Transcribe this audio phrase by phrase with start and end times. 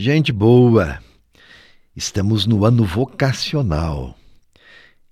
[0.00, 1.02] Gente boa,
[1.96, 4.16] estamos no ano vocacional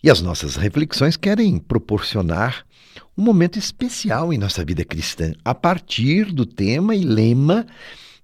[0.01, 2.65] e as nossas reflexões querem proporcionar
[3.19, 7.67] um momento especial em nossa vida cristã, a partir do tema e lema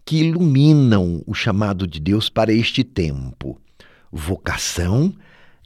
[0.04, 3.60] que iluminam o chamado de Deus para este tempo:
[4.12, 5.12] vocação,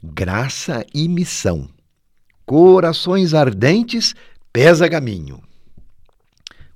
[0.03, 1.69] graça e missão.
[2.43, 4.15] Corações ardentes,
[4.51, 5.43] pesa caminho.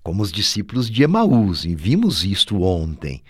[0.03, 3.23] Como os discípulos de Emaús, e vimos isto ontem.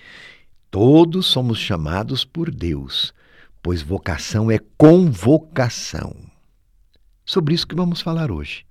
[0.71, 3.13] Todos somos chamados por Deus,
[3.61, 6.15] pois vocação é convocação.
[7.25, 8.65] Sobre isso que vamos falar hoje.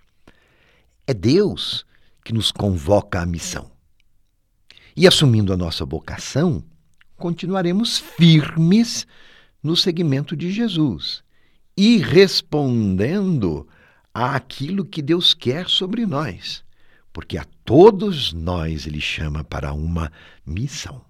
[1.07, 1.85] É Deus
[2.25, 3.71] que nos convoca à missão.
[4.97, 6.65] E assumindo a nossa vocação,
[7.19, 9.07] continuaremos firmes
[9.63, 11.23] no seguimento de Jesus
[11.77, 13.69] e respondendo
[14.15, 16.65] àquilo que Deus quer sobre nós,
[17.13, 20.11] porque a todos nós Ele chama para uma
[20.47, 21.10] missão.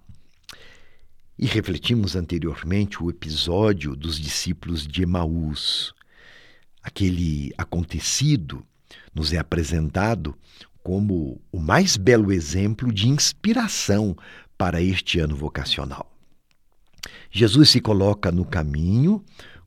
[1.37, 5.93] E refletimos anteriormente o episódio dos discípulos de Emaús.
[6.83, 8.65] Aquele acontecido
[9.13, 10.35] nos é apresentado
[10.83, 14.15] como o mais belo exemplo de inspiração
[14.57, 16.11] para este ano vocacional.
[17.31, 19.23] Jesus se coloca no caminho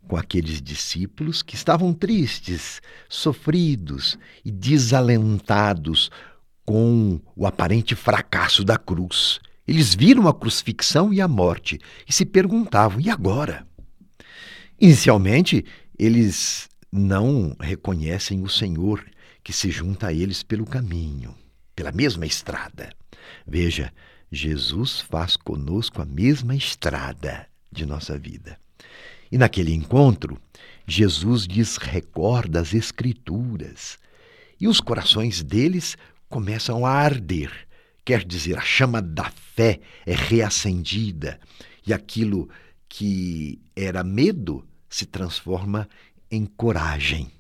[0.07, 6.11] com aqueles discípulos que estavam tristes, sofridos e desalentados
[6.65, 12.25] com o aparente fracasso da cruz eles viram a crucifixão e a morte e se
[12.27, 13.67] perguntavam: e agora?
[14.79, 15.65] Inicialmente,
[15.99, 19.05] eles não reconhecem o Senhor
[19.43, 21.35] que se junta a eles pelo caminho,
[21.75, 22.91] pela mesma estrada.
[23.47, 23.93] Veja,
[24.31, 28.59] Jesus faz conosco a mesma estrada de nossa vida.
[29.31, 30.39] E naquele encontro,
[30.87, 33.99] Jesus lhes recorda as Escrituras
[34.61, 35.97] e os corações deles
[36.29, 37.64] começam a arder
[38.05, 41.41] Quer dizer, a chama da fé é reacendida
[41.87, 42.51] e aquilo
[42.89, 45.89] que era medo se transforma
[46.31, 47.33] em coragem.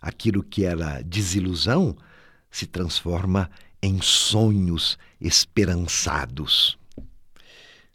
[0.00, 1.96] Aquilo que era desilusão
[2.50, 3.50] se transforma
[3.82, 6.78] em sonhos esperançados.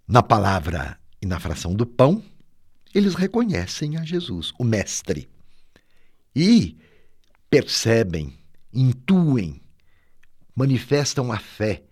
[0.07, 2.23] Na palavra e na fração do pão,
[2.93, 5.27] eles reconhecem a Jesus, o Mestre,
[6.35, 6.77] e
[7.49, 8.37] percebem,
[8.71, 9.61] intuem,
[10.55, 11.83] manifestam a fé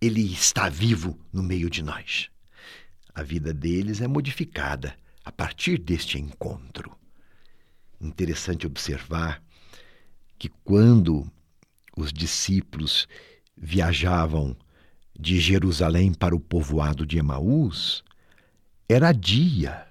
[0.00, 2.28] ele está vivo no meio de nós.
[3.14, 6.96] A vida deles é modificada a partir deste encontro.
[8.00, 9.42] Interessante observar
[10.38, 11.30] que quando
[11.96, 13.08] os discípulos
[13.56, 14.54] viajavam
[15.18, 18.04] de Jerusalém para o povoado de Emaús,
[18.88, 19.86] era dia,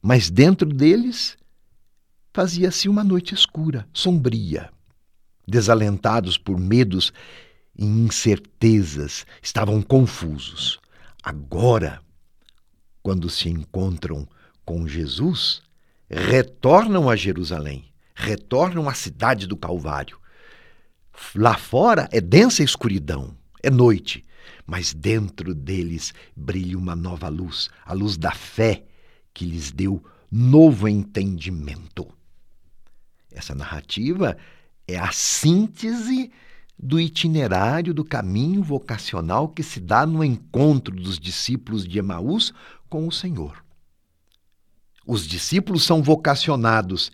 [0.00, 1.36] mas dentro deles
[2.32, 4.72] fazia-se uma noite escura, sombria.
[5.46, 7.12] Desalentados por medos
[7.76, 10.78] e incertezas, estavam confusos.
[11.22, 12.00] Agora,
[13.02, 14.26] quando se encontram
[14.64, 15.62] com Jesus,
[16.08, 17.84] retornam a Jerusalém,
[18.14, 20.18] retornam à cidade do Calvário.
[21.34, 24.24] Lá fora é densa escuridão, é noite,
[24.66, 28.84] mas dentro deles brilha uma nova luz, a luz da fé
[29.34, 32.08] que lhes deu novo entendimento.
[33.30, 34.36] Essa narrativa
[34.86, 36.30] é a síntese
[36.78, 42.52] do itinerário do caminho vocacional que se dá no encontro dos discípulos de Emaús
[42.88, 43.64] com o Senhor.
[45.06, 47.10] Os discípulos são vocacionados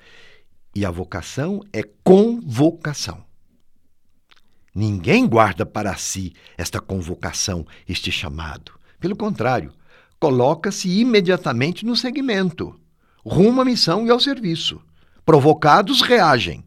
[0.75, 3.25] e a vocação é convocação.
[4.75, 8.73] Ninguém guarda para si esta convocação, este chamado.
[9.01, 9.73] Pelo contrário,
[10.21, 12.79] coloca-se imediatamente no segmento,
[13.25, 14.81] rumo à missão e ao serviço.
[15.25, 16.65] Provocados, reagem.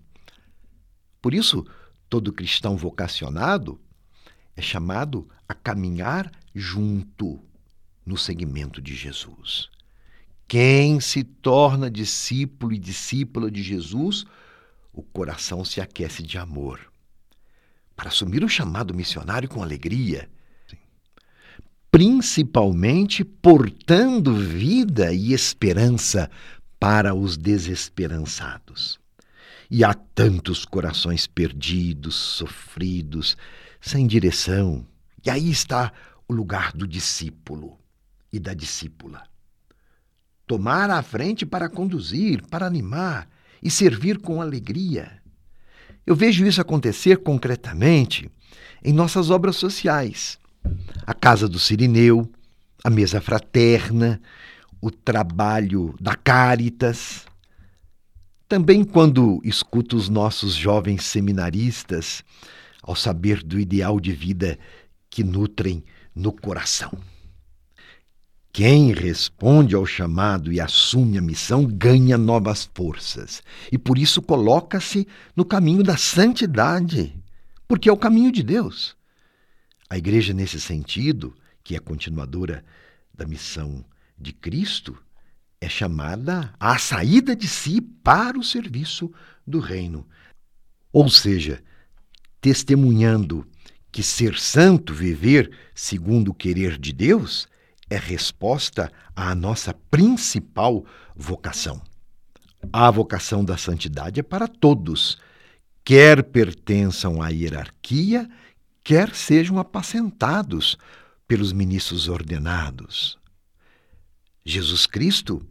[1.21, 1.65] Por isso,
[2.11, 3.79] todo cristão vocacionado
[4.53, 7.39] é chamado a caminhar junto
[8.05, 9.69] no seguimento de Jesus.
[10.45, 14.25] Quem se torna discípulo e discípula de Jesus,
[14.91, 16.81] o coração se aquece de amor.
[17.95, 20.29] Para assumir o chamado missionário com alegria,
[21.89, 26.29] principalmente portando vida e esperança
[26.77, 29.00] para os desesperançados.
[29.73, 33.37] E há tantos corações perdidos, sofridos,
[33.79, 34.85] sem direção.
[35.25, 35.93] E aí está
[36.27, 37.79] o lugar do discípulo
[38.33, 39.23] e da discípula.
[40.45, 43.29] Tomar a frente para conduzir, para animar
[43.63, 45.09] e servir com alegria.
[46.05, 48.29] Eu vejo isso acontecer concretamente
[48.83, 50.37] em nossas obras sociais.
[51.07, 52.29] A Casa do Sirineu,
[52.83, 54.21] a Mesa Fraterna,
[54.81, 57.25] o trabalho da Caritas,
[58.51, 62.21] também quando escuto os nossos jovens seminaristas
[62.83, 64.59] ao saber do ideal de vida
[65.09, 65.81] que nutrem
[66.13, 66.91] no coração.
[68.51, 75.07] Quem responde ao chamado e assume a missão ganha novas forças e por isso coloca-se
[75.33, 77.17] no caminho da santidade,
[77.69, 78.97] porque é o caminho de Deus.
[79.89, 81.33] A igreja, nesse sentido,
[81.63, 82.65] que é continuadora
[83.13, 83.85] da missão
[84.19, 84.97] de Cristo,
[85.61, 89.13] é chamada à saída de si para o serviço
[89.45, 90.07] do reino.
[90.91, 91.63] Ou seja,
[92.41, 93.47] testemunhando
[93.91, 97.47] que ser santo, viver segundo o querer de Deus,
[97.87, 100.83] é resposta à nossa principal
[101.15, 101.79] vocação.
[102.73, 105.19] A vocação da santidade é para todos,
[105.83, 108.27] quer pertençam à hierarquia,
[108.83, 110.77] quer sejam apacentados
[111.27, 113.19] pelos ministros ordenados.
[114.43, 115.45] Jesus Cristo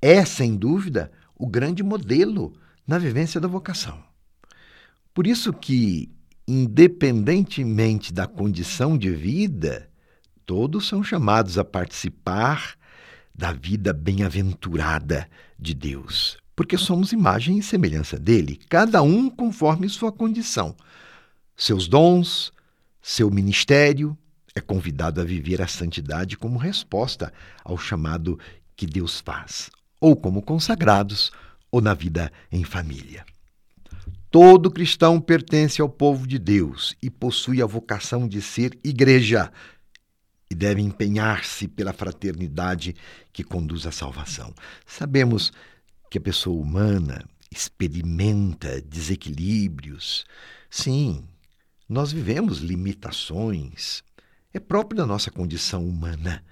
[0.00, 2.54] é, sem dúvida, o grande modelo
[2.86, 4.02] na vivência da vocação.
[5.12, 6.10] Por isso que,
[6.46, 9.88] independentemente da condição de vida,
[10.48, 12.74] Todos são chamados a participar
[13.34, 15.28] da vida bem-aventurada
[15.58, 20.74] de Deus, porque somos imagem e semelhança dele, cada um conforme sua condição.
[21.54, 22.50] Seus dons,
[23.02, 24.16] seu ministério,
[24.54, 27.30] é convidado a viver a santidade como resposta
[27.62, 28.40] ao chamado
[28.74, 31.30] que Deus faz, ou como consagrados,
[31.70, 33.24] ou na vida em família.
[34.30, 39.50] Todo cristão pertence ao povo de Deus e possui a vocação de ser igreja,
[40.50, 42.96] e deve empenhar-se pela fraternidade
[43.32, 44.54] que conduz à salvação.
[44.86, 45.52] Sabemos
[46.10, 50.24] que a pessoa humana experimenta desequilíbrios.
[50.70, 51.24] Sim,
[51.88, 54.02] nós vivemos limitações.
[54.52, 56.42] É próprio da nossa condição humana.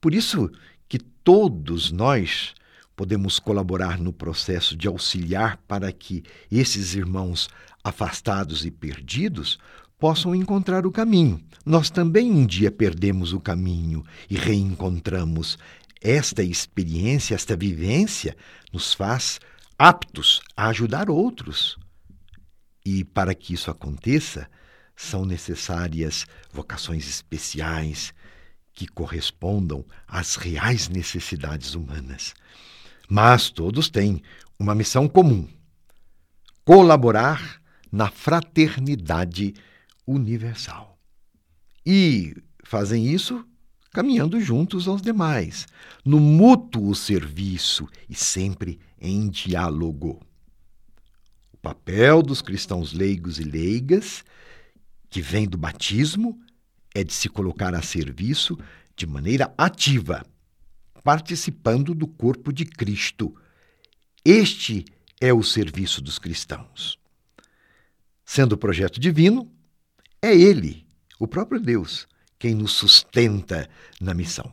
[0.00, 0.50] Por isso
[0.88, 2.54] que todos nós
[2.96, 7.48] podemos colaborar no processo de auxiliar para que esses irmãos
[7.82, 9.58] afastados e perdidos
[9.98, 11.40] possam encontrar o caminho.
[11.64, 15.58] Nós também um dia perdemos o caminho e reencontramos.
[16.00, 18.36] Esta experiência, esta vivência,
[18.72, 19.40] nos faz
[19.78, 21.78] aptos a ajudar outros.
[22.84, 24.48] E para que isso aconteça,
[24.94, 28.12] são necessárias vocações especiais
[28.74, 32.34] que correspondam às reais necessidades humanas.
[33.08, 34.22] Mas todos têm
[34.58, 35.48] uma missão comum:
[36.64, 37.60] colaborar
[37.90, 39.54] na fraternidade
[40.06, 40.98] universal.
[41.86, 42.34] E
[42.64, 43.44] fazem isso
[43.94, 45.68] caminhando juntos aos demais,
[46.04, 50.20] no mútuo serviço e sempre em diálogo.
[51.52, 54.24] O papel dos cristãos leigos e leigas,
[55.08, 56.40] que vem do batismo,
[56.92, 58.58] é de se colocar a serviço
[58.96, 60.26] de maneira ativa,
[61.04, 63.36] participando do corpo de Cristo.
[64.24, 64.86] Este
[65.20, 66.98] é o serviço dos cristãos.
[68.24, 69.52] Sendo projeto divino,
[70.22, 70.86] é Ele,
[71.18, 72.08] o próprio Deus,
[72.38, 73.68] quem nos sustenta
[74.00, 74.50] na missão.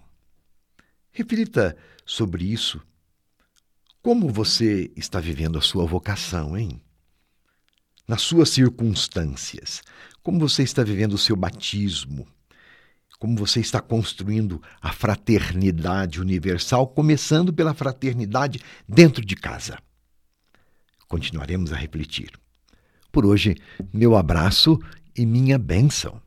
[1.12, 2.82] Reflita sobre isso.
[4.02, 6.82] Como você está vivendo a sua vocação, hein?
[8.06, 9.82] Nas suas circunstâncias,
[10.22, 12.28] como você está vivendo o seu batismo,
[13.22, 18.60] como você está construindo a fraternidade universal, começando pela fraternidade
[18.90, 19.78] dentro de casa.
[21.08, 22.32] Continuaremos a refletir.
[23.12, 23.56] Por hoje,
[23.94, 24.80] meu abraço
[25.16, 26.20] e minha bênção.